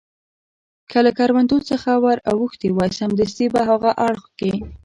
[0.89, 4.51] که له کروندو څخه ور اوښتي وای، سمدستي په هاغه اړخ کې.